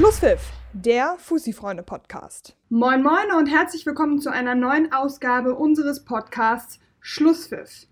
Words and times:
Schlusspfiff, 0.00 0.50
der 0.72 1.16
Fussi-Freunde-Podcast. 1.18 2.56
Moin 2.70 3.02
Moin 3.02 3.36
und 3.36 3.48
herzlich 3.48 3.84
willkommen 3.84 4.18
zu 4.18 4.32
einer 4.32 4.54
neuen 4.54 4.94
Ausgabe 4.94 5.54
unseres 5.54 6.06
Podcasts 6.06 6.80
Schlusspfiff. 7.00 7.86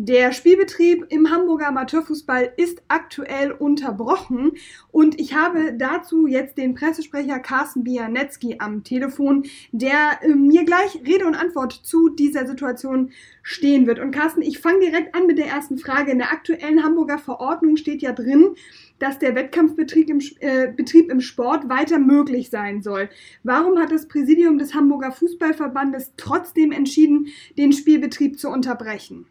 Der 0.00 0.30
Spielbetrieb 0.30 1.06
im 1.08 1.28
Hamburger 1.28 1.66
Amateurfußball 1.66 2.52
ist 2.56 2.82
aktuell 2.86 3.50
unterbrochen 3.50 4.52
und 4.92 5.18
ich 5.18 5.34
habe 5.34 5.74
dazu 5.76 6.28
jetzt 6.28 6.56
den 6.56 6.76
Pressesprecher 6.76 7.40
Carsten 7.40 7.82
Bianetzki 7.82 8.58
am 8.60 8.84
Telefon, 8.84 9.46
der 9.72 10.20
äh, 10.22 10.28
mir 10.36 10.64
gleich 10.64 11.00
Rede 11.04 11.26
und 11.26 11.34
Antwort 11.34 11.72
zu 11.72 12.10
dieser 12.10 12.46
Situation 12.46 13.10
stehen 13.42 13.88
wird. 13.88 13.98
Und 13.98 14.12
Carsten, 14.12 14.40
ich 14.40 14.60
fange 14.60 14.88
direkt 14.88 15.16
an 15.16 15.26
mit 15.26 15.36
der 15.36 15.48
ersten 15.48 15.78
Frage. 15.78 16.12
In 16.12 16.18
der 16.18 16.30
aktuellen 16.30 16.84
Hamburger 16.84 17.18
Verordnung 17.18 17.76
steht 17.76 18.00
ja 18.00 18.12
drin, 18.12 18.54
dass 19.00 19.18
der 19.18 19.34
Wettkampfbetrieb 19.34 20.10
im, 20.10 20.20
äh, 20.38 20.68
Betrieb 20.70 21.10
im 21.10 21.20
Sport 21.20 21.68
weiter 21.68 21.98
möglich 21.98 22.50
sein 22.50 22.82
soll. 22.82 23.08
Warum 23.42 23.80
hat 23.80 23.90
das 23.90 24.06
Präsidium 24.06 24.58
des 24.58 24.74
Hamburger 24.74 25.10
Fußballverbandes 25.10 26.12
trotzdem 26.16 26.70
entschieden, 26.70 27.26
den 27.56 27.72
Spielbetrieb 27.72 28.38
zu 28.38 28.48
unterbrechen? 28.48 29.26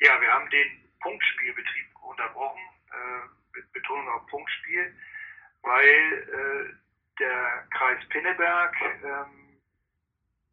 Ja, 0.00 0.20
wir 0.20 0.32
haben 0.32 0.48
den 0.50 0.88
Punktspielbetrieb 1.00 1.86
unterbrochen, 2.02 2.62
äh, 2.92 3.56
mit 3.56 3.72
Betonung 3.72 4.08
auf 4.10 4.26
Punktspiel, 4.28 4.96
weil 5.62 5.88
äh, 5.88 6.74
der 7.18 7.66
Kreis 7.76 8.08
Pinneberg, 8.08 8.76
ähm, 9.02 9.60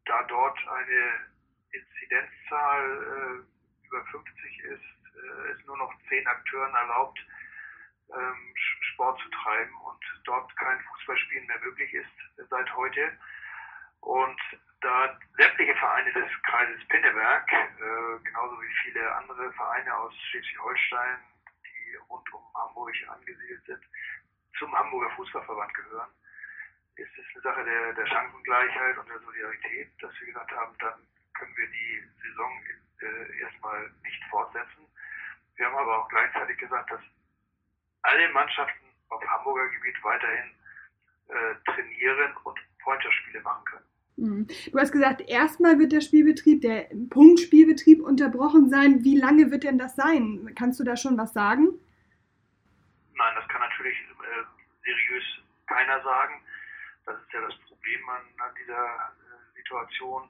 da 0.04 0.22
dort 0.24 0.58
eine 0.66 1.26
Inzidenzzahl 1.70 3.44
äh, 3.44 3.86
über 3.86 4.04
50 4.06 4.58
ist, 4.64 4.80
äh, 5.14 5.52
ist 5.52 5.64
nur 5.66 5.76
noch 5.76 5.94
zehn 6.08 6.26
Akteuren 6.26 6.74
erlaubt, 6.74 7.20
ähm, 8.18 8.54
Sport 8.92 9.20
zu 9.20 9.28
treiben 9.28 9.76
und 9.82 10.04
dort 10.24 10.56
kein 10.56 10.80
Fußballspielen 10.80 11.46
mehr 11.46 11.60
möglich 11.60 11.94
ist 11.94 12.48
seit 12.50 12.74
heute. 12.74 13.16
Und 14.00 14.40
da 14.86 15.18
sämtliche 15.36 15.74
Vereine 15.74 16.12
des 16.12 16.30
Kreises 16.44 16.86
Pinneberg, 16.88 17.52
äh, 17.52 18.22
genauso 18.22 18.62
wie 18.62 18.72
viele 18.84 19.16
andere 19.16 19.52
Vereine 19.52 19.96
aus 19.96 20.14
Schleswig-Holstein, 20.30 21.18
die 21.64 21.96
rund 22.08 22.32
um 22.32 22.42
Hamburg 22.54 22.94
angesiedelt 23.08 23.64
sind, 23.66 23.82
zum 24.58 24.72
Hamburger 24.78 25.10
Fußballverband 25.16 25.74
gehören, 25.74 26.10
ist 26.94 27.10
es 27.18 27.24
eine 27.34 27.42
Sache 27.42 27.64
der, 27.64 27.94
der 27.94 28.06
Chancengleichheit 28.06 28.96
und 28.98 29.08
der 29.08 29.18
Solidarität, 29.18 29.90
dass 30.00 30.12
wir 30.20 30.26
gesagt 30.28 30.52
haben, 30.52 30.78
dann 30.78 31.06
können 31.34 31.56
wir 31.56 31.66
die 31.66 32.02
Saison 32.22 32.62
äh, 33.02 33.40
erstmal 33.40 33.90
nicht 34.04 34.22
fortsetzen. 34.30 34.86
Wir 35.56 35.66
haben 35.66 35.76
aber 35.76 35.98
auch 35.98 36.08
gleichzeitig 36.08 36.58
gesagt, 36.58 36.92
dass 36.92 37.00
alle 38.02 38.28
Mannschaften 38.28 38.86
auf 39.08 39.22
Hamburger 39.26 39.68
Gebiet 39.68 40.02
weiterhin 40.04 40.54
äh, 41.28 41.72
trainieren 41.72 42.36
und 42.44 42.58
Freundschaftsspiele 42.84 43.40
machen 43.40 43.64
können. 43.64 43.95
Mhm. 44.16 44.46
Du 44.72 44.78
hast 44.78 44.92
gesagt, 44.92 45.20
erstmal 45.28 45.78
wird 45.78 45.92
der 45.92 46.00
Spielbetrieb, 46.00 46.62
der 46.62 46.88
Punktspielbetrieb 47.10 48.00
unterbrochen 48.00 48.70
sein. 48.70 49.04
Wie 49.04 49.16
lange 49.16 49.50
wird 49.50 49.64
denn 49.64 49.78
das 49.78 49.94
sein? 49.94 50.52
Kannst 50.56 50.80
du 50.80 50.84
da 50.84 50.96
schon 50.96 51.18
was 51.18 51.32
sagen? 51.32 51.78
Nein, 53.14 53.34
das 53.34 53.48
kann 53.48 53.60
natürlich 53.60 53.96
äh, 53.96 54.44
seriös 54.84 55.24
keiner 55.66 56.02
sagen. 56.02 56.42
Das 57.04 57.16
ist 57.20 57.32
ja 57.32 57.40
das 57.42 57.56
Problem 57.68 58.08
an, 58.08 58.22
an 58.38 58.54
dieser 58.60 58.84
äh, 58.84 59.56
Situation. 59.56 60.28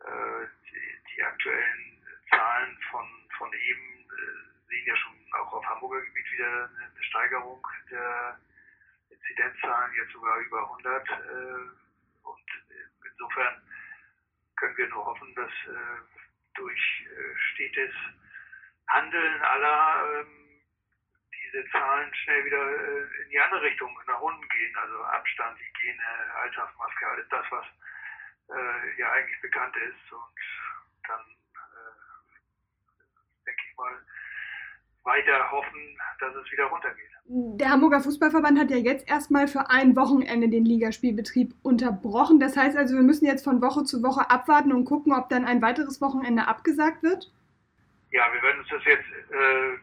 Äh, 0.00 0.46
die, 0.68 1.14
die, 1.16 1.22
aktuellen 1.22 2.02
Zahlen 2.30 2.78
von, 2.90 3.06
von 3.36 3.50
eben 3.52 4.04
äh, 4.04 4.68
sehen 4.68 4.86
ja 4.86 4.96
schon 4.96 5.12
auch 5.40 5.52
auf 5.52 5.64
Hamburger 5.64 6.00
Gebiet 6.02 6.32
wieder 6.32 6.70
eine 6.70 7.04
Steigerung 7.04 7.66
der 7.90 8.38
Inzidenzzahlen, 9.10 9.92
jetzt 9.94 10.12
sogar 10.12 10.38
über 10.38 10.62
100 10.62 11.08
und 11.10 11.89
insofern 13.20 13.62
können 14.56 14.76
wir 14.76 14.88
nur 14.88 15.04
hoffen, 15.04 15.34
dass 15.34 15.50
äh, 15.50 16.00
durch 16.54 17.06
äh, 17.06 17.38
stetes 17.52 17.92
Handeln 18.88 19.42
aller 19.42 20.20
ähm, 20.20 20.62
diese 21.32 21.68
Zahlen 21.70 22.14
schnell 22.14 22.44
wieder 22.44 22.58
äh, 22.58 23.22
in 23.22 23.30
die 23.30 23.40
andere 23.40 23.62
Richtung 23.62 23.98
nach 24.06 24.20
unten 24.20 24.48
gehen. 24.48 24.76
Also 24.76 25.02
Abstand, 25.04 25.58
Hygiene, 25.58 26.02
Alltagsmaske, 26.42 27.06
alles 27.06 27.28
das, 27.28 27.46
was 27.50 27.66
äh, 28.48 28.98
ja 28.98 29.12
eigentlich 29.12 29.40
bekannt 29.40 29.76
ist. 29.76 30.12
Und 30.12 31.08
dann 31.08 31.20
äh, 31.20 32.36
denke 33.46 33.62
ich 33.68 33.76
mal, 33.76 34.06
weiter 35.10 35.50
hoffen, 35.50 35.98
dass 36.20 36.34
es 36.34 36.52
wieder 36.52 36.64
runtergeht. 36.64 37.10
Der 37.24 37.70
Hamburger 37.70 38.00
Fußballverband 38.00 38.58
hat 38.58 38.70
ja 38.70 38.76
jetzt 38.76 39.08
erstmal 39.08 39.48
für 39.48 39.70
ein 39.70 39.96
Wochenende 39.96 40.48
den 40.48 40.64
Ligaspielbetrieb 40.64 41.54
unterbrochen. 41.62 42.38
Das 42.40 42.56
heißt 42.56 42.76
also, 42.76 42.94
wir 42.94 43.02
müssen 43.02 43.26
jetzt 43.26 43.44
von 43.44 43.62
Woche 43.62 43.84
zu 43.84 44.02
Woche 44.02 44.30
abwarten 44.30 44.72
und 44.72 44.84
gucken, 44.84 45.12
ob 45.12 45.28
dann 45.28 45.44
ein 45.44 45.62
weiteres 45.62 46.00
Wochenende 46.00 46.46
abgesagt 46.46 47.02
wird? 47.02 47.30
Ja, 48.10 48.26
wir 48.32 48.42
werden 48.42 48.60
uns 48.60 48.68
das 48.68 48.84
jetzt 48.84 49.06
äh, 49.30 49.78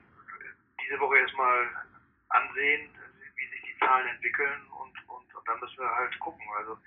diese 0.83 0.99
Woche 0.99 1.17
erstmal 1.17 1.67
ansehen, 2.29 2.89
wie 3.35 3.47
sich 3.47 3.61
die 3.63 3.79
Zahlen 3.79 4.07
entwickeln 4.07 4.61
und, 4.83 4.95
und, 5.07 5.35
und 5.35 5.47
dann 5.47 5.59
müssen 5.59 5.79
wir 5.79 5.95
halt 5.95 6.19
gucken. 6.19 6.45
Also 6.59 6.77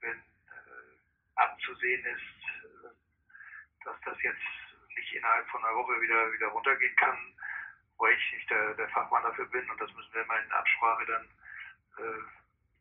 wenn 0.00 0.18
äh, 0.18 1.36
abzusehen 1.36 2.04
ist, 2.06 2.44
dass 3.84 3.96
das 4.04 4.16
jetzt 4.22 4.48
nicht 4.96 5.14
innerhalb 5.14 5.46
von 5.48 5.62
einer 5.64 5.76
Woche 5.76 6.00
wieder, 6.00 6.32
wieder 6.32 6.48
runtergehen 6.48 6.96
kann, 6.96 7.18
wo 7.98 8.06
ich 8.06 8.32
nicht 8.32 8.50
der, 8.50 8.74
der 8.74 8.88
Fachmann 8.88 9.22
dafür 9.22 9.46
bin 9.46 9.68
und 9.70 9.80
das 9.80 9.92
müssen 9.94 10.12
wir 10.12 10.22
immer 10.22 10.40
in 10.40 10.52
Absprache 10.52 11.06
dann 11.06 11.24
äh, 11.98 12.22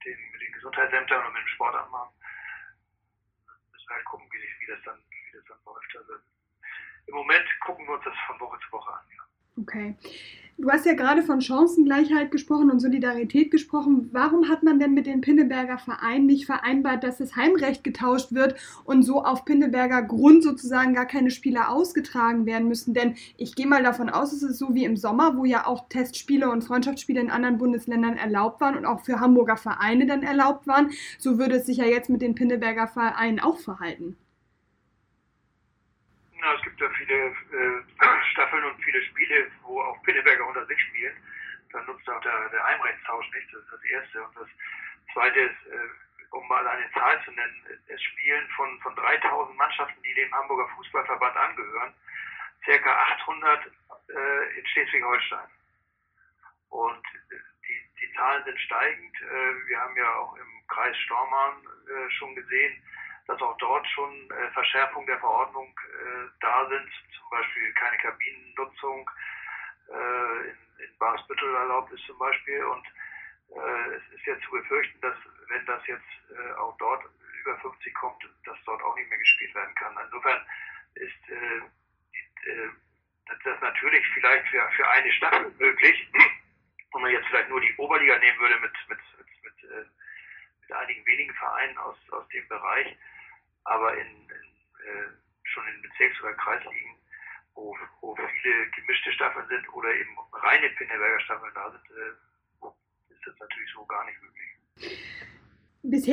den, 0.06 0.32
mit 0.32 0.42
den 0.42 0.54
Gesundheitsämtern 0.54 1.26
und 1.26 1.34
mit 1.34 1.44
dem 1.44 1.48
Sportamt 1.48 1.92
machen. 1.92 2.14
Müssen 3.72 3.90
wir 3.90 3.96
halt 3.96 4.06
gucken, 4.06 4.28
wie, 4.32 4.56
wie, 4.60 4.68
das 4.68 4.82
dann, 4.84 5.00
wie 5.10 5.38
das 5.38 5.46
dann 5.46 5.64
läuft. 5.66 5.96
Also 5.96 6.14
im 7.08 7.16
Moment 7.16 7.48
gucken 7.62 7.86
wir 7.88 7.94
uns 7.96 8.04
das 8.04 8.18
von 8.28 8.40
Woche 8.40 8.60
zu 8.60 8.72
Woche 8.72 8.92
an. 8.92 9.06
Ja. 9.16 9.24
Okay. 9.60 9.96
Du 10.56 10.70
hast 10.70 10.86
ja 10.86 10.94
gerade 10.94 11.24
von 11.24 11.42
Chancengleichheit 11.42 12.30
gesprochen 12.30 12.70
und 12.70 12.80
Solidarität 12.80 13.50
gesprochen. 13.50 14.10
Warum 14.12 14.50
hat 14.50 14.62
man 14.62 14.80
denn 14.80 14.94
mit 14.94 15.08
den 15.08 15.20
Pinneberger 15.20 15.80
Vereinen 15.80 16.28
nicht 16.28 16.46
vereinbart, 16.46 17.04
dass 17.04 17.18
das 17.18 17.36
Heimrecht 17.36 17.84
getauscht 17.84 18.34
wird 18.34 18.56
und 18.86 19.02
so 19.02 19.24
auf 19.24 19.46
Pinneberger 19.46 20.04
Grund 20.04 20.44
sozusagen 20.44 20.94
gar 20.94 21.08
keine 21.08 21.32
Spiele 21.32 21.70
ausgetragen 21.70 22.46
werden 22.46 22.68
müssen? 22.68 22.94
Denn 22.94 23.16
ich 23.36 23.56
gehe 23.56 23.66
mal 23.66 23.82
davon 23.82 24.10
aus, 24.10 24.32
es 24.32 24.44
ist 24.44 24.60
so 24.60 24.76
wie 24.76 24.86
im 24.86 24.96
Sommer, 24.96 25.38
wo 25.38 25.44
ja 25.44 25.66
auch 25.66 25.90
Testspiele 25.90 26.50
und 26.52 26.64
Freundschaftsspiele 26.64 27.20
in 27.20 27.32
anderen 27.32 27.58
Bundesländern 27.58 28.16
erlaubt 28.16 28.62
waren 28.62 28.78
und 28.78 28.86
auch 28.86 29.04
für 29.04 29.20
Hamburger 29.20 29.58
Vereine 29.58 30.06
dann 30.06 30.22
erlaubt 30.22 30.68
waren. 30.68 30.92
So 31.18 31.40
würde 31.40 31.56
es 31.56 31.66
sich 31.66 31.78
ja 31.78 31.86
jetzt 31.86 32.12
mit 32.12 32.22
den 32.22 32.36
Pinneberger 32.36 32.88
Vereinen 32.88 33.40
auch 33.40 33.58
verhalten. 33.58 34.18
Ja, 36.44 36.56
es 36.56 36.62
gibt 36.62 36.82
ja 36.82 36.90
viele 36.90 37.16
äh, 37.16 37.84
Staffeln 38.32 38.66
und 38.66 38.84
viele 38.84 39.02
Spiele, 39.04 39.50
wo 39.62 39.82
auch 39.82 40.04
Pinneberger 40.04 40.46
unter 40.46 40.66
sich 40.66 40.82
spielen. 40.82 41.16
Dann 41.72 41.86
nutzt 41.86 42.10
auch 42.10 42.20
der, 42.20 42.50
der 42.50 42.64
Heimrechtstausch 42.66 43.32
nicht. 43.32 43.48
Das 43.54 43.62
ist 43.64 43.72
das 43.72 43.84
Erste. 43.86 44.24
Und 44.24 44.36
das 44.36 44.48
Zweite 45.14 45.40
ist, 45.40 45.68
äh, 45.68 46.36
um 46.36 46.46
mal 46.50 46.68
eine 46.68 46.92
Zahl 46.92 47.24
zu 47.24 47.32
nennen, 47.32 47.80
es 47.88 48.04
spielen 48.04 48.46
von, 48.58 48.78
von 48.82 48.94
3000 48.94 49.58
Mannschaften, 49.58 50.04
die 50.04 50.14
dem 50.16 50.34
Hamburger 50.34 50.68
Fußballverband 50.76 51.38
angehören, 51.38 51.94
circa 52.66 52.92
800 52.92 53.66
äh, 54.10 54.60
in 54.60 54.68
Schleswig-Holstein. 54.68 55.48
Und 56.72 57.04
die, 57.32 57.82
die 58.02 58.14
Zahlen 58.16 58.44
sind 58.44 58.60
steigend. 58.60 59.16
Äh, 59.22 59.68
wir 59.70 59.80
haben 59.80 59.96
ja 59.96 60.14
auch 60.16 60.36
im 60.36 60.68
Kreis 60.68 60.98
Stormarn 61.06 61.56
äh, 61.88 62.12
schon 62.12 62.36
gesehen, 62.36 62.84
dass 63.28 63.42
auch 63.42 63.58
dort 63.58 63.88
schon 63.88 64.30
äh, 64.32 64.52
Verschärfungen 64.52 65.08
der 65.08 65.20
Verordnung 65.20 65.68
äh, 65.68 66.30
da 66.42 66.68
sind, 66.68 66.90
zum 67.18 67.30
Beispiel 67.30 67.74
keine 67.74 67.98
Kabinennutzung 67.98 69.10
äh, 69.90 70.50
in, 70.50 70.86
in 70.86 70.98
Basbüttel 70.98 71.56
erlaubt 71.56 71.92
ist 71.94 72.06
zum 72.06 72.18
Beispiel. 72.18 72.64
Und 72.66 72.86
äh, 73.56 73.96
es 73.96 74.14
ist 74.14 74.26
jetzt 74.26 74.44
zu 74.44 74.52
befürchten, 74.52 75.00
dass 75.02 75.16
wenn 75.48 75.66
das 75.66 75.86
jetzt 75.88 76.04
äh, 76.32 76.54
auch 76.56 76.76
dort 76.78 77.06
über 77.42 77.58
50 77.60 77.94
kommt, 77.96 78.24
dass 78.46 78.58
dort 78.66 78.82
auch 78.84 78.96
nicht 78.96 79.10
mehr 79.10 79.20
gespielt 79.20 79.56
werden 79.56 79.76
kann. 79.76 79.98
Insofern 80.04 80.46
ist 80.96 81.30
äh, 81.30 81.62
die, 82.46 82.50
äh, 82.50 82.70
das 83.44 83.62
natürlich 83.62 84.06
vielleicht 84.14 84.48
für, 84.50 84.70
für 84.76 84.90
eine 84.90 85.12
Staffel 85.14 85.54
möglich, 85.58 86.10
wenn 86.94 87.02
man 87.02 87.12
jetzt 87.12 87.28
vielleicht 87.28 87.50
nur 87.50 87.62
die 87.62 87.74
Oberliga 87.78 88.18
nehmen 88.20 88.40
würde 88.40 88.60
mit, 88.60 88.74
mit, 88.90 89.00
äh, 89.72 89.86
mit 90.62 90.72
einigen 90.74 91.06
wenigen 91.06 91.34
Vereinen 91.36 91.78
aus, 91.78 91.98
aus 92.12 92.28
dem 92.30 92.48
Bereich 92.50 92.98
aber 93.66 93.98
in, 93.98 94.08
in 94.08 94.44
äh, 94.86 95.08
schon 95.44 95.64
in 95.68 95.82
Bezirks- 95.82 96.22
oder 96.22 96.34
Kreisligen, 96.34 96.96
wo, 97.56 97.78
wo 98.02 98.16
viele 98.16 98.70
gemischte 98.72 99.12
Staffeln 99.14 99.48
sind 99.48 99.74
oder 99.74 99.94
eben 99.94 100.18
reine 100.34 100.70
Pinneberger 100.72 101.20
Staffeln 101.22 101.54
da 101.54 101.72
sind, 101.72 101.98
äh, 101.98 103.14
ist 103.14 103.28
das 103.28 103.40
natürlich 103.40 103.72
so 103.74 103.86
gar 103.86 104.06
nicht 104.06 104.22
möglich. 104.22 104.50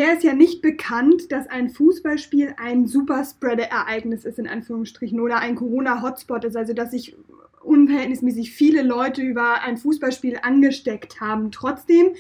Bisher 0.00 0.17
ist 0.17 0.25
ja 0.25 0.32
nicht 0.32 0.62
bekannt, 0.62 1.31
dass 1.31 1.47
ein 1.47 1.69
Fußballspiel 1.69 2.55
ein 2.56 2.87
Superspreader-Ereignis 2.87 4.25
ist, 4.25 4.38
in 4.38 4.49
Anführungsstrichen, 4.49 5.20
oder 5.20 5.41
ein 5.41 5.56
Corona-Hotspot 5.56 6.47
ist, 6.47 6.56
also 6.56 6.73
dass 6.73 6.93
sich 6.93 7.19
unverhältnismäßig 7.62 8.50
viele 8.50 8.81
Leute 8.81 9.20
über 9.20 9.61
ein 9.61 9.76
Fußballspiel 9.76 10.38
angesteckt 10.41 11.20
haben. 11.20 11.50
Trotzdem 11.52 12.14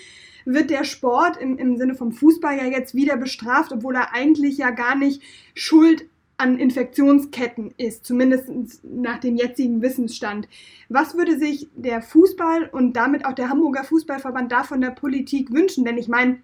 wird 0.44 0.68
der 0.68 0.84
Sport 0.84 1.38
im, 1.38 1.56
im 1.56 1.78
Sinne 1.78 1.94
vom 1.94 2.12
Fußball 2.12 2.58
ja 2.58 2.66
jetzt 2.66 2.94
wieder 2.94 3.16
bestraft, 3.16 3.72
obwohl 3.72 3.96
er 3.96 4.12
eigentlich 4.12 4.58
ja 4.58 4.68
gar 4.72 4.94
nicht 4.94 5.22
schuld 5.54 6.04
an 6.36 6.58
Infektionsketten 6.58 7.72
ist, 7.78 8.04
zumindest 8.04 8.50
nach 8.84 9.20
dem 9.20 9.36
jetzigen 9.36 9.80
Wissensstand. 9.80 10.48
Was 10.90 11.16
würde 11.16 11.38
sich 11.38 11.68
der 11.74 12.02
Fußball 12.02 12.68
und 12.70 12.94
damit 12.94 13.24
auch 13.24 13.32
der 13.32 13.48
Hamburger 13.48 13.84
Fußballverband 13.84 14.52
da 14.52 14.64
von 14.64 14.82
der 14.82 14.90
Politik 14.90 15.50
wünschen? 15.50 15.86
Denn 15.86 15.96
ich 15.96 16.08
meine, 16.08 16.40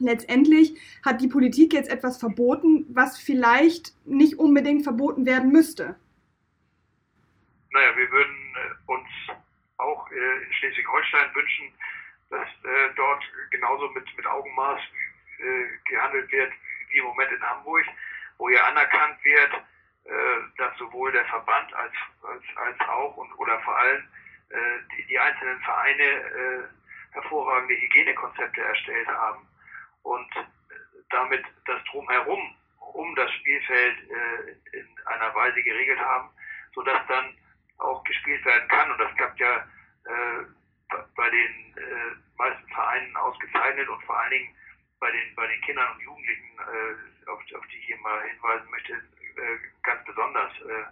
letztendlich 0.00 0.74
hat 1.04 1.20
die 1.20 1.28
Politik 1.28 1.72
jetzt 1.72 1.90
etwas 1.90 2.18
verboten, 2.18 2.86
was 2.88 3.18
vielleicht 3.18 3.92
nicht 4.06 4.38
unbedingt 4.38 4.82
verboten 4.82 5.26
werden 5.26 5.52
müsste. 5.52 5.96
Naja, 7.72 7.96
wir 7.96 8.10
würden 8.10 8.54
äh, 8.56 8.92
uns 8.92 9.08
auch 9.76 10.10
äh, 10.10 10.44
in 10.44 10.52
Schleswig-Holstein 10.54 11.34
wünschen, 11.34 11.72
dass 12.30 12.48
äh, 12.48 12.94
dort 12.96 13.22
genauso 13.50 13.88
mit, 13.90 14.04
mit 14.16 14.26
Augenmaß 14.26 14.80
gehandelt 15.88 16.30
wird 16.30 16.52
wie 16.90 16.98
im 16.98 17.06
Moment 17.06 17.32
in 17.32 17.42
Hamburg 17.42 17.86
wo 18.36 18.50
ja 18.50 18.62
anerkannt 18.66 19.16
wird, 19.24 19.52
dass 20.58 20.76
sowohl 20.76 21.10
der 21.12 21.24
Verband 21.24 21.72
als, 21.72 21.94
als, 22.22 22.42
als 22.56 22.80
auch 22.90 23.16
und 23.16 23.32
oder 23.38 23.58
vor 23.60 23.74
allem 23.78 24.02
die, 24.96 25.06
die 25.06 25.18
einzelnen 25.18 25.58
Vereine 25.60 26.68
hervorragende 27.12 27.74
Hygienekonzepte 27.74 28.60
erstellt 28.60 29.08
haben 29.08 29.46
und 30.02 30.30
damit 31.10 31.44
das 31.66 31.82
drumherum 31.90 32.56
um 32.78 33.14
das 33.14 33.30
Spielfeld 33.32 33.96
äh, 34.10 34.76
in 34.78 34.86
einer 35.06 35.34
Weise 35.34 35.62
geregelt 35.62 35.98
haben, 36.00 36.28
sodass 36.74 37.06
dann 37.08 37.36
auch 37.78 38.02
gespielt 38.04 38.44
werden 38.44 38.68
kann. 38.68 38.90
Und 38.90 38.98
das 38.98 39.14
klappt 39.16 39.40
ja 39.40 39.56
äh, 40.04 40.44
bei 41.16 41.30
den 41.30 41.76
äh, 41.76 42.16
meisten 42.36 42.68
Vereinen 42.68 43.16
ausgezeichnet 43.16 43.88
und 43.88 44.02
vor 44.04 44.18
allen 44.18 44.30
Dingen 44.30 44.54
bei 44.98 45.10
den, 45.10 45.34
bei 45.34 45.46
den 45.46 45.60
Kindern 45.62 45.92
und 45.94 46.02
Jugendlichen, 46.02 46.58
äh, 46.58 47.30
auf, 47.30 47.40
auf 47.54 47.66
die 47.68 47.78
ich 47.78 47.86
hier 47.86 47.98
mal 47.98 48.22
hinweisen 48.28 48.70
möchte, 48.70 48.92
äh, 48.92 49.58
ganz 49.82 50.04
besonders. 50.04 50.52
Äh, 50.60 50.84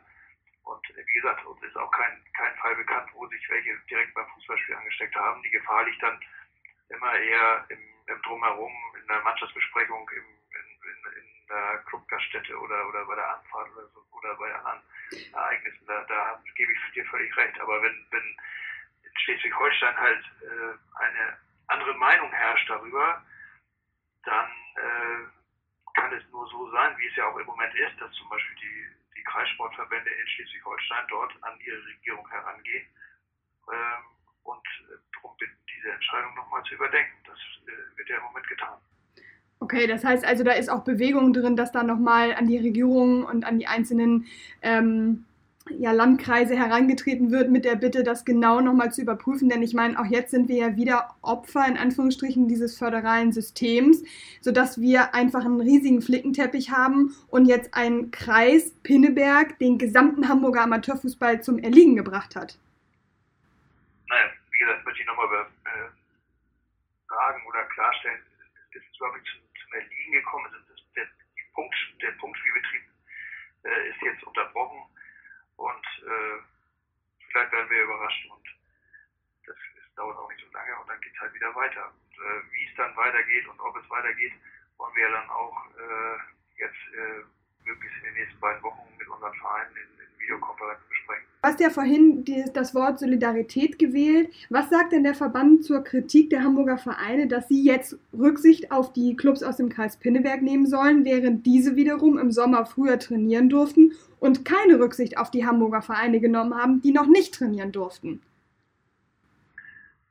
und 0.64 0.86
wie 0.94 1.14
gesagt, 1.14 1.44
uns 1.46 1.62
ist 1.62 1.76
auch 1.76 1.90
kein, 1.90 2.22
kein 2.34 2.54
Fall 2.56 2.74
bekannt, 2.76 3.10
wo 3.14 3.26
sich 3.26 3.48
welche 3.50 3.76
direkt 3.90 4.14
beim 4.14 4.26
Fußballspiel 4.28 4.74
angesteckt 4.74 5.16
haben. 5.16 5.42
Die 5.42 5.50
Gefahr 5.50 5.84
liegt 5.84 6.02
dann 6.02 6.18
immer 6.88 7.18
eher 7.18 7.64
im, 7.68 7.78
im 8.06 8.22
Drumherum, 8.22 8.72
in 9.08 9.14
der 9.14 9.22
Mannschaftsbesprechung, 9.22 10.10
im, 10.10 10.24
in, 10.52 10.68
in, 10.84 11.22
in 11.22 11.46
der 11.48 11.78
Clubgaststätte 11.86 12.58
oder, 12.58 12.88
oder 12.88 13.04
bei 13.06 13.14
der 13.14 13.36
Anfahrt 13.36 13.70
oder, 13.72 13.88
so, 13.88 14.04
oder 14.12 14.34
bei 14.34 14.54
anderen 14.54 14.82
Ereignissen. 15.32 15.86
Da, 15.86 16.04
da 16.04 16.42
gebe 16.54 16.72
ich 16.72 16.92
dir 16.92 17.06
völlig 17.06 17.34
recht. 17.36 17.58
Aber 17.60 17.82
wenn, 17.82 18.06
wenn 18.10 18.36
in 19.02 19.18
Schleswig-Holstein 19.24 19.96
halt 19.96 20.24
äh, 20.42 21.00
eine 21.00 21.38
andere 21.68 21.94
Meinung 21.94 22.30
herrscht 22.30 22.68
darüber, 22.68 23.24
dann 24.24 24.50
äh, 24.76 25.24
kann 25.94 26.12
es 26.12 26.28
nur 26.30 26.46
so 26.48 26.70
sein, 26.70 26.96
wie 26.98 27.06
es 27.08 27.16
ja 27.16 27.26
auch 27.26 27.38
im 27.38 27.46
Moment 27.46 27.74
ist, 27.74 27.98
dass 28.00 28.12
zum 28.12 28.28
Beispiel 28.28 28.56
die, 28.56 29.16
die 29.16 29.24
Kreissportverbände 29.24 30.10
in 30.10 30.28
Schleswig-Holstein 30.28 31.06
dort 31.08 31.32
an 31.44 31.58
ihre 31.60 31.82
Regierung 31.86 32.28
herangehen 32.28 32.86
ähm, 33.72 34.04
und 34.42 34.68
darum 35.14 35.34
bitten, 35.38 35.56
diese 35.74 35.92
Entscheidung 35.92 36.34
nochmal 36.34 36.62
zu 36.64 36.74
überdenken. 36.74 37.16
Das 37.24 37.38
äh, 37.66 37.96
wird 37.96 38.08
ja 38.10 38.18
im 38.18 38.24
Moment 38.24 38.46
getan. 38.48 38.78
Okay, 39.60 39.86
das 39.86 40.04
heißt 40.04 40.24
also, 40.24 40.44
da 40.44 40.52
ist 40.52 40.70
auch 40.70 40.84
Bewegung 40.84 41.32
drin, 41.32 41.56
dass 41.56 41.72
da 41.72 41.82
nochmal 41.82 42.32
an 42.34 42.46
die 42.46 42.58
Regierung 42.58 43.24
und 43.24 43.44
an 43.44 43.58
die 43.58 43.66
einzelnen 43.66 44.26
ähm, 44.62 45.24
ja, 45.70 45.92
Landkreise 45.92 46.56
herangetreten 46.56 47.30
wird 47.30 47.50
mit 47.50 47.64
der 47.64 47.76
Bitte, 47.76 48.02
das 48.02 48.24
genau 48.24 48.60
nochmal 48.60 48.92
zu 48.92 49.02
überprüfen. 49.02 49.48
Denn 49.48 49.62
ich 49.62 49.74
meine, 49.74 49.98
auch 49.98 50.06
jetzt 50.06 50.30
sind 50.30 50.48
wir 50.48 50.56
ja 50.56 50.76
wieder 50.76 51.14
Opfer 51.22 51.66
in 51.66 51.76
Anführungsstrichen 51.76 52.48
dieses 52.48 52.78
föderalen 52.78 53.32
Systems, 53.32 54.04
sodass 54.40 54.80
wir 54.80 55.14
einfach 55.14 55.44
einen 55.44 55.60
riesigen 55.60 56.02
Flickenteppich 56.02 56.70
haben 56.70 57.14
und 57.28 57.46
jetzt 57.46 57.74
ein 57.74 58.10
Kreis 58.10 58.72
Pinneberg 58.82 59.58
den 59.58 59.78
gesamten 59.78 60.28
Hamburger 60.28 60.62
Amateurfußball 60.62 61.42
zum 61.42 61.58
Erliegen 61.58 61.96
gebracht 61.96 62.36
hat. 62.36 62.58
Naja, 64.08 64.24
wie 64.52 64.58
gesagt, 64.58 64.84
möchte 64.84 65.00
ich 65.00 65.06
nochmal 65.06 65.26
äh, 65.64 65.88
sagen 67.08 67.42
oder 67.48 67.64
klarstellen, 67.74 68.18
ist 68.72 68.84
es 68.90 68.96
überhaupt 68.96 69.18
zum 69.68 69.80
Erliegen 69.80 70.12
gekommen. 70.12 70.46
Also 70.46 70.74
der, 70.94 71.08
Punkt, 71.54 71.76
der 72.02 72.12
Punktspielbetrieb 72.12 72.82
äh, 73.64 73.88
ist 73.90 74.02
jetzt 74.02 74.22
unterbrochen 74.22 74.82
und 75.56 75.86
äh, 76.06 76.42
vielleicht 77.30 77.52
werden 77.52 77.70
wir 77.70 77.82
überrascht 77.82 78.26
und 78.30 78.46
das, 79.46 79.56
das, 79.76 79.94
dauert 79.94 80.16
auch 80.16 80.28
nicht 80.30 80.44
so 80.44 80.52
lange 80.52 80.78
und 80.80 80.88
dann 80.88 81.00
geht 81.00 81.12
es 81.12 81.20
halt 81.20 81.34
wieder 81.34 81.54
weiter. 81.54 81.90
Und 81.90 82.14
äh, 82.14 82.52
wie 82.52 82.64
es 82.66 82.74
dann 82.76 82.96
weitergeht 82.96 83.46
und 83.48 83.60
ob 83.60 83.76
es 83.76 83.90
weitergeht, 83.90 84.32
wollen 84.76 84.94
wir 84.94 85.10
dann 85.10 85.28
auch 85.30 85.66
äh, 85.76 86.18
jetzt 86.58 86.94
äh, 86.94 87.24
möglichst 87.64 87.98
in 87.98 88.04
den 88.04 88.14
nächsten 88.14 88.40
beiden 88.40 88.62
Wochen 88.62 88.96
mit 88.96 89.08
unseren 89.08 89.34
Vereinen 89.34 89.76
in, 89.76 89.98
in 89.98 90.18
Videokonferenzen 90.18 90.88
besprechen. 90.88 91.27
Du 91.40 91.48
hast 91.48 91.60
ja 91.60 91.70
vorhin 91.70 92.24
das 92.52 92.74
Wort 92.74 92.98
Solidarität 92.98 93.78
gewählt. 93.78 94.34
Was 94.50 94.70
sagt 94.70 94.90
denn 94.90 95.04
der 95.04 95.14
Verband 95.14 95.64
zur 95.64 95.84
Kritik 95.84 96.30
der 96.30 96.42
Hamburger 96.42 96.78
Vereine, 96.78 97.28
dass 97.28 97.46
sie 97.46 97.64
jetzt 97.64 97.96
Rücksicht 98.12 98.72
auf 98.72 98.92
die 98.92 99.16
Clubs 99.16 99.44
aus 99.44 99.56
dem 99.56 99.68
Kreis 99.68 100.00
Pinneberg 100.00 100.42
nehmen 100.42 100.66
sollen, 100.66 101.04
während 101.04 101.46
diese 101.46 101.76
wiederum 101.76 102.18
im 102.18 102.32
Sommer 102.32 102.66
früher 102.66 102.98
trainieren 102.98 103.48
durften 103.48 103.92
und 104.18 104.44
keine 104.44 104.80
Rücksicht 104.80 105.16
auf 105.16 105.30
die 105.30 105.46
Hamburger 105.46 105.80
Vereine 105.80 106.18
genommen 106.18 106.56
haben, 106.56 106.82
die 106.82 106.90
noch 106.90 107.06
nicht 107.06 107.34
trainieren 107.34 107.70
durften. 107.70 108.20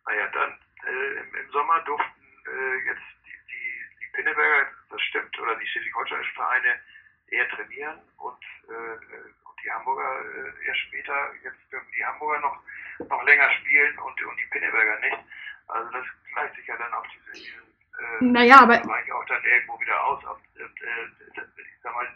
Naja, 0.05 0.31
dann 0.33 0.51
äh, 0.87 1.19
im, 1.19 1.35
im, 1.43 1.51
Sommer 1.51 1.83
durften 1.85 2.23
äh, 2.47 2.87
jetzt 2.87 3.03
die, 3.25 3.35
die, 3.51 3.99
die, 3.99 4.11
Pinneberger, 4.15 4.67
das 4.89 5.01
stimmt, 5.01 5.37
oder 5.39 5.59
die 5.59 5.67
schleswig-holsteinischen 5.67 6.35
Vereine 6.35 6.79
eher 7.27 7.49
trainieren 7.49 7.99
und, 8.17 8.39
äh, 8.69 9.46
die 9.63 9.71
Hamburger 9.71 10.21
äh, 10.25 10.67
erst 10.67 10.79
später, 10.81 11.33
jetzt 11.43 11.71
dürfen 11.71 11.91
die 11.97 12.05
Hamburger 12.05 12.39
noch, 12.39 12.59
noch 13.09 13.23
länger 13.23 13.49
spielen 13.51 13.97
und, 13.99 14.21
und 14.23 14.37
die 14.39 14.45
Pinneberger 14.51 14.99
nicht. 14.99 15.17
Also 15.67 15.91
das 15.91 16.05
gleicht 16.33 16.55
sich 16.55 16.67
ja 16.67 16.77
dann 16.77 16.93
auf 16.93 17.05
diese, 17.07 17.43
diesen 17.43 17.67
äh, 17.99 18.23
naja, 18.23 18.61
aber 18.61 18.79
Bereich 18.79 19.11
auch 19.11 19.25
dann 19.25 19.43
irgendwo 19.43 19.79
wieder 19.79 20.03
aus. 20.05 20.23
Und, 20.23 20.61
äh, 20.61 20.69
ich 21.35 21.81
sag 21.81 21.93
mal, 21.93 22.07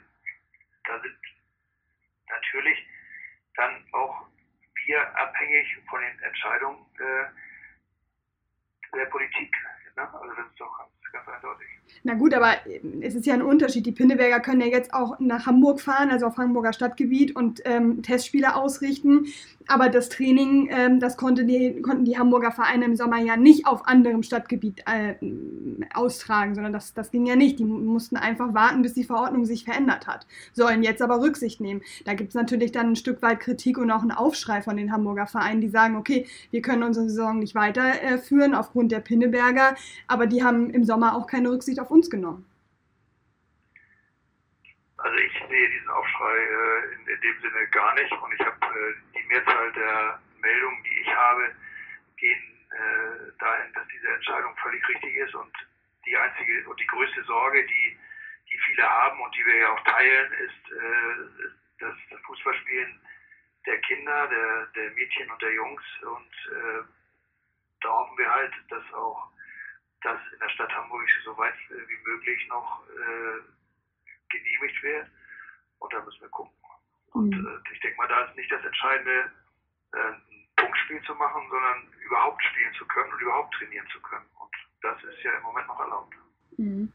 da 0.86 1.00
sind 1.00 1.18
natürlich 2.28 2.88
dann 3.56 3.86
auch 3.92 4.28
wir 4.86 5.18
abhängig 5.18 5.78
von 5.90 6.02
den 6.02 6.20
Entscheidungen 6.20 6.86
äh, 7.00 7.26
der 8.96 9.06
Politik. 9.06 9.56
Ne? 9.96 10.14
Also 10.14 10.36
das 10.36 10.48
ist 10.48 10.60
doch 10.60 10.78
ganz, 10.78 10.92
ganz 11.12 11.28
eindeutig. 11.28 11.68
Na 12.04 12.16
gut, 12.16 12.34
aber 12.34 12.54
es 13.02 13.16
ist 13.16 13.26
ja 13.26 13.34
ein 13.34 13.42
Unterschied. 13.42 13.86
Die 13.86 13.92
Pinneberger 13.92 14.40
können 14.40 14.62
ja 14.62 14.68
jetzt 14.68 14.94
auch 14.94 15.20
nach 15.20 15.46
Hamburg 15.46 15.82
fahren, 15.82 16.10
also 16.10 16.26
auf 16.26 16.38
Hamburger 16.38 16.74
Stadtgebiet 16.74 17.36
und 17.36 17.62
ähm, 17.66 18.02
Testspiele 18.02 18.56
ausrichten. 18.56 19.28
Aber 19.68 19.90
das 19.90 20.10
Training, 20.10 20.70
ähm, 20.72 21.00
das 21.00 21.16
konnte 21.16 21.46
die, 21.46 21.82
konnten 21.82 22.04
die 22.04 22.18
Hamburger 22.18 22.52
Vereine 22.52 22.86
im 22.86 22.96
Sommer 22.96 23.20
ja 23.20 23.38
nicht 23.38 23.68
auf 23.68 23.88
anderem 23.88 24.24
Stadtgebiet 24.24 24.84
äh, 24.88 25.16
austragen, 25.94 26.56
sondern 26.56 26.74
das, 26.74 26.94
das 26.94 27.12
ging 27.12 27.26
ja 27.28 27.36
nicht. 27.36 27.60
Die 27.60 27.66
mussten 27.66 28.18
einfach 28.18 28.54
warten, 28.54 28.82
bis 28.82 28.96
die 28.96 29.04
Verordnung 29.04 29.46
sich 29.46 29.64
verändert 29.64 30.08
hat. 30.08 30.26
Sollen 30.54 30.82
jetzt 30.82 31.02
aber 31.02 31.22
Rücksicht 31.22 31.62
nehmen. 31.62 31.82
Da 32.06 32.16
gibt 32.16 32.30
es 32.30 32.36
natürlich 32.36 32.72
dann 32.72 32.92
ein 32.92 32.96
Stück 32.96 33.22
weit 33.22 33.40
Kritik 33.40 33.78
und 33.78 33.92
auch 33.92 34.02
einen 34.02 34.12
Aufschrei 34.12 34.62
von 34.64 34.76
den 34.76 34.92
Hamburger 34.92 35.28
Vereinen, 35.28 35.62
die 35.62 35.70
sagen, 35.70 35.96
okay, 35.96 36.26
wir 36.50 36.64
können 36.64 36.82
unsere 36.82 37.08
Saison 37.08 37.38
nicht 37.38 37.54
weiterführen 37.54 38.56
aufgrund 38.56 38.92
der 38.92 39.00
Pinneberger, 39.00 39.76
aber 40.08 40.26
die 40.26 40.44
haben 40.44 40.72
im 40.72 40.84
Sommer 40.84 41.01
auch 41.10 41.28
keine 41.28 41.50
Rücksicht 41.50 41.80
auf 41.80 41.92
uns 41.92 42.10
genommen. 42.10 42.46
Also 44.98 45.18
ich 45.18 45.34
sehe 45.34 45.70
diesen 45.70 45.90
Aufschrei 45.90 46.38
äh, 46.38 46.94
in, 46.94 47.08
in, 47.08 47.22
dem 47.22 47.42
Sinne 47.42 47.68
gar 47.72 47.94
nicht 47.96 48.12
und 48.12 48.34
ich 48.34 48.40
habe 48.40 48.58
äh, 48.66 48.94
die 49.18 49.28
Mehrzahl 49.28 49.72
der 49.74 50.22
Meldungen, 50.40 50.84
die 50.84 51.02
ich 51.02 51.16
habe, 51.16 51.56
gehen 52.18 52.42
äh, 52.72 53.32
dahin, 53.40 53.74
dass 53.74 53.88
diese 53.88 54.08
Entscheidung 54.10 54.56
völlig 54.58 54.88
richtig 54.88 55.16
ist 55.16 55.34
und 55.34 55.52
die 56.06 56.16
einzige 56.16 56.70
und 56.70 56.80
die 56.80 56.88
größte 56.88 57.24
Sorge, 57.24 57.66
die, 57.66 57.98
die 58.52 58.58
viele 58.68 58.88
haben 58.88 59.20
und 59.22 59.36
die 59.36 59.46
wir 59.46 59.56
ja 59.56 59.70
auch 59.74 59.84
teilen, 59.86 60.32
ist, 60.34 60.72
äh, 60.72 61.50
dass 61.80 61.96
das 62.12 62.22
Fußballspielen 62.22 63.02
der 63.66 63.78
Kinder, 63.82 64.28
der, 64.28 64.66
der 64.76 64.92
Mädchen 64.92 65.30
und 65.32 65.42
der 65.42 65.54
Jungs 65.54 65.84
und 66.04 66.34
äh, 66.54 66.84
da 67.82 67.90
hoffen 67.90 68.18
wir 68.18 68.30
halt, 68.30 68.54
dass 68.70 68.94
auch 68.94 69.32
das 70.02 70.20
in 70.34 70.40
der 70.40 70.50
Stadt 70.50 70.72
Hamburg 70.74 71.08
so 71.24 71.38
weit 71.38 71.54
äh, 71.70 71.88
wie 71.88 72.10
möglich 72.10 72.48
noch 72.48 72.84
äh, 72.90 73.42
genehmigt 74.30 74.84
wird. 74.84 75.08
Und 75.80 75.94
da 75.94 76.02
müssen 76.02 76.22
wir 76.22 76.30
gucken. 76.30 76.54
Und 77.14 77.30
mhm. 77.30 77.48
äh, 77.48 77.74
ich 77.74 77.80
denke 77.82 77.98
mal, 77.98 78.08
da 78.08 78.26
ist 78.26 78.36
nicht 78.36 78.52
das 78.52 78.64
Entscheidende, 78.64 79.32
äh, 79.94 79.98
ein 79.98 80.48
Punktspiel 80.56 81.02
zu 81.04 81.16
machen, 81.16 81.42
sondern 81.50 81.94
überhaupt 82.06 82.44
spielen 82.44 82.74
zu 82.76 82.86
können 82.88 83.12
und 83.12 83.22
überhaupt 83.22 83.54
trainieren 83.56 83.88
zu 83.92 84.02
können. 84.02 84.26
Und 84.40 84.56
das 84.82 85.04
ist 85.04 85.24
ja 85.24 85.38
im 85.38 85.44
Moment 85.44 85.68
noch 85.68 85.80
erlaubt. 85.80 86.16
Mhm. 86.58 86.92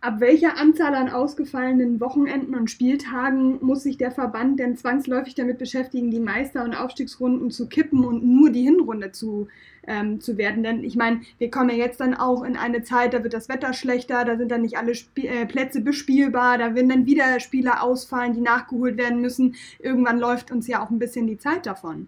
Ab 0.00 0.20
welcher 0.20 0.56
Anzahl 0.56 0.94
an 0.94 1.08
ausgefallenen 1.08 2.00
Wochenenden 2.00 2.54
und 2.54 2.70
Spieltagen 2.70 3.58
muss 3.64 3.82
sich 3.82 3.98
der 3.98 4.12
Verband 4.12 4.60
denn 4.60 4.76
zwangsläufig 4.76 5.34
damit 5.34 5.58
beschäftigen, 5.58 6.12
die 6.12 6.20
Meister- 6.20 6.62
und 6.62 6.76
Aufstiegsrunden 6.76 7.50
zu 7.50 7.68
kippen 7.68 8.04
und 8.04 8.22
nur 8.24 8.50
die 8.50 8.62
Hinrunde 8.62 9.10
zu, 9.10 9.48
ähm, 9.88 10.20
zu 10.20 10.38
werden? 10.38 10.62
Denn 10.62 10.84
ich 10.84 10.94
meine, 10.94 11.22
wir 11.38 11.50
kommen 11.50 11.70
ja 11.70 11.74
jetzt 11.74 11.98
dann 11.98 12.14
auch 12.14 12.44
in 12.44 12.56
eine 12.56 12.84
Zeit, 12.84 13.12
da 13.12 13.24
wird 13.24 13.34
das 13.34 13.48
Wetter 13.48 13.72
schlechter, 13.72 14.24
da 14.24 14.36
sind 14.36 14.52
dann 14.52 14.62
nicht 14.62 14.78
alle 14.78 14.92
Sp 14.94 15.26
äh, 15.26 15.46
Plätze 15.46 15.80
bespielbar, 15.80 16.58
da 16.58 16.76
werden 16.76 16.90
dann 16.90 17.06
wieder 17.06 17.40
Spieler 17.40 17.82
ausfallen, 17.82 18.34
die 18.34 18.40
nachgeholt 18.40 18.98
werden 18.98 19.20
müssen. 19.20 19.56
Irgendwann 19.80 20.20
läuft 20.20 20.52
uns 20.52 20.68
ja 20.68 20.80
auch 20.80 20.90
ein 20.90 21.00
bisschen 21.00 21.26
die 21.26 21.38
Zeit 21.38 21.66
davon. 21.66 22.06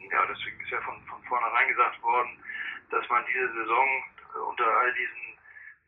Ja, 0.00 0.20
deswegen 0.28 0.60
ist 0.60 0.70
ja 0.70 0.82
von, 0.82 1.00
von 1.08 1.22
vornherein 1.26 1.68
gesagt 1.68 2.02
worden, 2.02 2.28
dass 2.90 3.08
man 3.08 3.24
diese 3.32 3.48
Saison 3.54 3.88
unter 4.38 4.66
all 4.66 4.94
diesen 4.94 5.38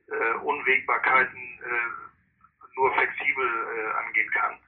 äh, 0.08 0.34
Unwägbarkeiten 0.38 1.36
äh, 1.36 2.74
nur 2.76 2.92
flexibel 2.94 3.46
äh, 3.46 3.92
angehen 4.04 4.30
kann. 4.30 4.58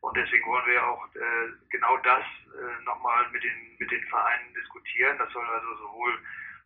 Und 0.00 0.16
deswegen 0.16 0.46
wollen 0.46 0.66
wir 0.66 0.86
auch 0.86 1.04
äh, 1.14 1.52
genau 1.70 1.96
das 1.98 2.22
äh, 2.22 2.84
nochmal 2.84 3.28
mit 3.30 3.42
den, 3.42 3.76
mit 3.78 3.90
den 3.90 4.04
Vereinen 4.04 4.54
diskutieren. 4.54 5.18
Das 5.18 5.32
soll 5.32 5.44
also 5.46 5.74
sowohl 5.76 6.18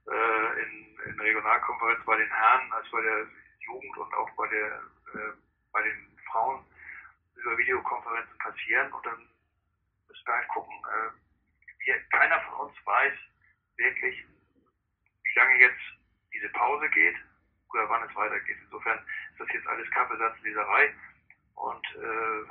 äh, 0.09 0.63
in, 0.63 0.99
in 1.07 1.21
Regionalkonferenz 1.21 2.05
bei 2.05 2.17
den 2.17 2.31
Herren 2.31 2.73
als 2.73 2.91
bei 2.91 3.01
der 3.01 3.27
Jugend 3.61 3.97
und 3.97 4.15
auch 4.15 4.31
bei, 4.37 4.47
der, 4.49 4.67
äh, 5.15 5.33
bei 5.73 5.83
den 5.83 6.19
Frauen 6.31 6.65
über 7.37 7.57
Videokonferenzen 7.57 8.39
passieren. 8.39 8.93
Und 8.93 9.07
dann 9.07 9.29
müssen 10.09 10.27
wir 10.27 10.35
halt 10.35 10.49
gucken. 10.49 10.75
Äh, 10.75 11.87
wir, 11.87 12.01
keiner 12.11 12.41
von 12.43 12.69
uns 12.69 12.77
weiß 12.85 13.15
wirklich, 13.77 14.25
wie 15.25 15.39
lange 15.39 15.61
jetzt 15.61 16.00
diese 16.41 16.53
Pause 16.53 16.89
geht 16.91 17.17
oder 17.73 17.89
wann 17.89 18.09
es 18.09 18.17
weitergeht. 18.17 18.57
Insofern 18.65 18.99
ist 18.99 19.41
das 19.41 19.49
jetzt 19.53 19.67
alles 19.67 19.91
Kaffeesatzleserei 19.91 20.95
und 21.55 21.87
äh, 21.97 22.49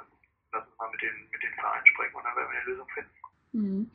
lass 0.52 0.68
uns 0.68 0.78
mal 0.78 0.92
mit 0.92 1.02
den, 1.02 1.16
mit 1.32 1.44
den 1.44 1.54
Vereinen 1.54 1.88
sprechen 1.88 2.16
und 2.16 2.24
dann 2.24 2.36
werden 2.36 2.52
wir 2.52 2.60
eine 2.60 2.70
Lösung 2.70 2.88
finden. 2.94 3.12
Mhm. 3.52 3.92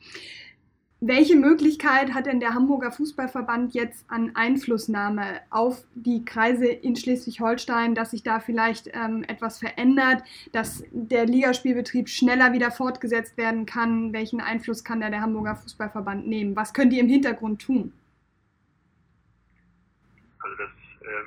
Welche 1.01 1.35
Möglichkeit 1.35 2.13
hat 2.13 2.25
denn 2.25 2.39
der 2.39 2.55
Hamburger 2.55 2.91
Fußballverband 2.91 3.73
jetzt 3.73 4.09
an 4.09 4.31
Einflussnahme 4.35 5.41
auf 5.49 5.85
die 5.93 6.23
Kreise 6.23 6.67
in 6.67 6.95
Schleswig-Holstein, 6.95 7.95
dass 7.95 8.11
sich 8.11 8.23
da 8.23 8.39
vielleicht 8.39 8.89
ähm, 8.93 9.23
etwas 9.27 9.59
verändert, 9.59 10.23
dass 10.53 10.83
der 10.91 11.25
Ligaspielbetrieb 11.25 12.09
schneller 12.09 12.53
wieder 12.53 12.71
fortgesetzt 12.71 13.37
werden 13.37 13.65
kann? 13.65 14.13
Welchen 14.13 14.39
Einfluss 14.41 14.83
kann 14.83 15.01
da 15.01 15.09
der 15.09 15.21
Hamburger 15.21 15.57
Fußballverband 15.57 16.27
nehmen? 16.27 16.55
Was 16.55 16.73
können 16.73 16.89
die 16.89 16.99
im 16.99 17.09
Hintergrund 17.09 17.61
tun? 17.61 17.93
Also 20.45 20.57
das, 20.57 20.69
äh, 21.01 21.25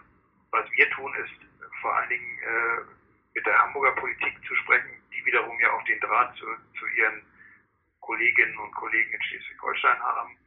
was 0.53 0.71
wir 0.71 0.89
tun, 0.91 1.13
ist 1.17 1.35
vor 1.83 1.93
allen 1.97 2.09
Dingen 2.09 2.39
äh, 2.39 2.81
mit 3.35 3.45
der 3.45 3.59
Hamburger 3.59 4.01
Politik 4.01 4.35
zu 4.47 4.55
sprechen, 4.55 5.03
die 5.13 5.25
wiederum 5.27 5.59
ja 5.59 5.73
auch 5.73 5.85
den 5.85 5.99
Draht 5.99 6.37
zu, 6.37 6.47
zu 6.79 6.87
ihren 6.87 7.23
Kolleginnen 8.01 8.57
und 8.59 8.73
Kollegen 8.77 9.11
in 9.13 9.23
Schleswig-Holstein 9.23 9.99
haben. 9.99 10.39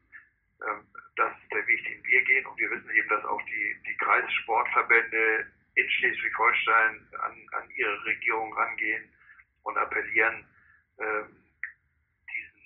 Ähm, 0.66 0.88
das 1.18 1.34
ist 1.44 1.52
der 1.52 1.68
Weg, 1.68 1.84
den 1.84 2.04
wir 2.06 2.24
gehen 2.24 2.46
und 2.46 2.58
wir 2.58 2.72
wissen 2.72 2.90
eben, 2.92 3.10
dass 3.10 3.26
auch 3.26 3.42
die, 3.42 3.82
die 3.86 3.98
Kreissportverbände 3.98 5.52
in 5.76 5.90
Schleswig-Holstein 5.90 7.08
an, 7.20 7.48
an 7.52 7.70
ihre 7.72 8.06
Regierung 8.06 8.54
rangehen 8.54 9.12
und 9.64 9.78
appellieren, 9.78 10.46
äh, 10.98 11.24
diesen, 12.34 12.62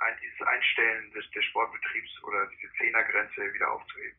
ein, 0.00 0.18
dieses 0.22 0.46
Einstellen 0.46 1.12
des, 1.12 1.30
des 1.30 1.44
Sportbetriebs 1.46 2.22
oder 2.24 2.46
diese 2.48 2.70
Zehnergrenze 2.74 3.54
wieder 3.54 3.72
aufzuheben. 3.72 4.18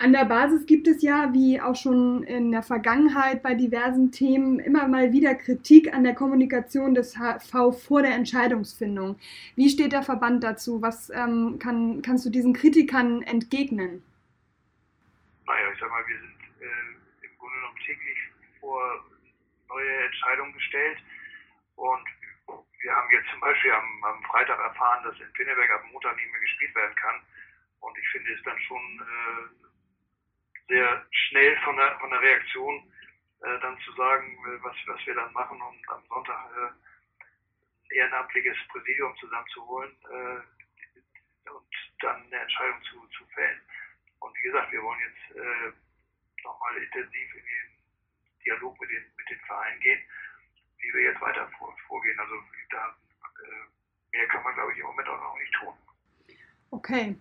An 0.00 0.14
der 0.14 0.24
Basis 0.24 0.64
gibt 0.64 0.88
es 0.88 1.02
ja, 1.02 1.34
wie 1.34 1.60
auch 1.60 1.76
schon 1.76 2.22
in 2.22 2.52
der 2.52 2.62
Vergangenheit 2.62 3.42
bei 3.42 3.52
diversen 3.52 4.10
Themen, 4.10 4.58
immer 4.58 4.88
mal 4.88 5.12
wieder 5.12 5.34
Kritik 5.34 5.92
an 5.92 6.04
der 6.04 6.14
Kommunikation 6.14 6.94
des 6.94 7.18
HV 7.18 7.76
vor 7.76 8.00
der 8.00 8.14
Entscheidungsfindung. 8.14 9.20
Wie 9.56 9.68
steht 9.68 9.92
der 9.92 10.02
Verband 10.02 10.42
dazu? 10.42 10.80
Was 10.80 11.10
ähm, 11.10 11.58
kann, 11.60 12.00
kannst 12.00 12.24
du 12.24 12.30
diesen 12.30 12.54
Kritikern 12.54 13.20
entgegnen? 13.20 14.02
Naja, 15.44 15.68
ich 15.70 15.78
sag 15.78 15.90
mal, 15.90 16.02
wir 16.08 16.16
sind 16.16 16.64
äh, 16.64 17.26
im 17.26 17.36
Grunde 17.36 17.56
genommen 17.56 17.78
täglich 17.84 18.18
vor 18.58 18.80
neue 19.68 20.04
Entscheidungen 20.06 20.54
gestellt 20.54 20.96
und 21.76 22.06
wir 22.48 22.96
haben 22.96 23.10
jetzt 23.12 23.28
zum 23.28 23.40
Beispiel 23.40 23.72
am, 23.72 24.04
am 24.04 24.22
Freitag 24.24 24.58
erfahren, 24.60 25.04
dass 25.04 25.20
in 25.20 25.30
Pinneberg 25.34 25.70
ab 25.72 25.84
Montag 25.92 26.16
nicht 26.16 26.32
mehr 26.32 26.40
gespielt 26.40 26.74
werden 26.74 26.96
kann. 26.96 27.20
Und 27.80 27.98
ich 27.98 28.08
finde 28.08 28.32
es 28.32 28.42
dann 28.44 28.58
schon 28.60 28.80
äh, 29.00 29.69
sehr 30.70 31.06
schnell 31.10 31.56
von 31.64 31.76
der, 31.76 31.98
von 31.98 32.10
der 32.10 32.20
Reaktion 32.20 32.92
äh, 33.42 33.58
dann 33.60 33.78
zu 33.80 33.92
sagen, 33.92 34.38
äh, 34.46 34.62
was, 34.62 34.76
was 34.86 35.04
wir 35.04 35.14
dann 35.14 35.32
machen, 35.32 35.60
um 35.60 35.76
am 35.88 36.04
Sonntag 36.08 36.46
äh, 36.56 36.70
ein 36.70 37.90
ehrenamtliches 37.90 38.56
Präsidium 38.68 39.14
zusammenzuholen 39.16 39.96
äh, 40.04 41.50
und 41.50 41.74
dann 42.00 42.22
eine 42.22 42.36
Entscheidung 42.36 42.80
zu, 42.84 43.06
zu 43.08 43.26
fällen. 43.34 43.60
Und 44.20 44.36
wie 44.38 44.42
gesagt, 44.42 44.70
wir 44.70 44.82
wollen 44.82 45.00
jetzt 45.00 45.36
äh, 45.36 45.72
nochmal 46.44 46.76
intensiv 46.76 47.34
in 47.34 47.44
den 47.44 48.44
Dialog 48.46 48.80
mit 48.80 48.90
den, 48.90 49.04
mit 49.16 49.28
den 49.28 49.40
Vereinen 49.40 49.80
gehen, 49.80 50.02
wie 50.78 50.94
wir 50.94 51.02
jetzt 51.02 51.20
weiter 51.20 51.50
vor, 51.58 51.76
vorgehen. 51.88 52.18
Also 52.20 52.34
da 52.70 52.96
äh, 53.42 54.16
mehr 54.16 54.28
kann 54.28 54.44
man, 54.44 54.54
glaube 54.54 54.72
ich, 54.72 54.78
im 54.78 54.86
Moment 54.86 55.08
auch 55.08 55.20
noch 55.20 55.38
nicht 55.38 55.52
tun. 55.54 55.74
Okay, 56.72 57.16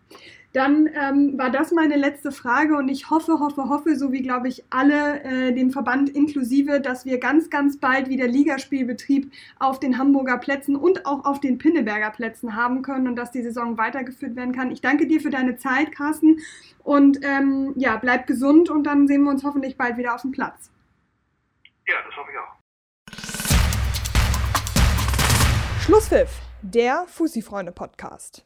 dann 0.54 0.90
ähm, 0.96 1.38
war 1.38 1.52
das 1.52 1.72
meine 1.72 1.96
letzte 1.96 2.32
Frage 2.32 2.76
und 2.76 2.90
ich 2.90 3.12
hoffe, 3.12 3.40
hoffe, 3.40 3.70
hoffe, 3.70 3.96
so 3.96 4.12
wie 4.12 4.24
glaube 4.24 4.48
ich 4.48 4.64
alle, 4.72 5.24
äh, 5.24 5.54
den 5.54 5.70
Verband 5.70 6.10
inklusive, 6.10 6.82
dass 6.82 7.06
wir 7.06 7.20
ganz, 7.20 7.52
ganz 7.52 7.80
bald 7.80 8.10
wieder 8.10 8.28
Ligaspielbetrieb 8.28 9.32
auf 9.60 9.80
den 9.80 10.00
Hamburger 10.00 10.38
Plätzen 10.38 10.76
und 10.76 11.06
auch 11.06 11.26
auf 11.26 11.40
den 11.40 11.60
Pinneberger 11.60 12.10
Plätzen 12.10 12.56
haben 12.56 12.82
können 12.82 13.08
und 13.08 13.16
dass 13.16 13.32
die 13.32 13.44
Saison 13.44 13.78
weitergeführt 13.78 14.36
werden 14.36 14.54
kann. 14.54 14.72
Ich 14.72 14.82
danke 14.82 15.06
dir 15.06 15.22
für 15.22 15.30
deine 15.30 15.58
Zeit, 15.58 15.92
Carsten, 15.92 16.40
und 16.84 17.20
ähm, 17.24 17.74
ja, 17.76 17.98
bleib 17.98 18.26
gesund 18.26 18.72
und 18.72 18.86
dann 18.86 19.08
sehen 19.08 19.24
wir 19.24 19.30
uns 19.30 19.44
hoffentlich 19.44 19.78
bald 19.78 19.98
wieder 19.98 20.16
auf 20.16 20.22
dem 20.22 20.32
Platz. 20.32 20.72
Ja, 21.88 21.96
das 22.08 22.16
hoffe 22.18 22.30
ich 22.32 22.38
auch. 22.40 22.56
Schlusspfiff, 25.82 26.40
der 26.64 27.06
Fussi-Freunde-Podcast. 27.08 28.46